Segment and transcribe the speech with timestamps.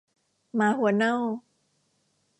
[0.55, 1.15] หมาหัวเน่า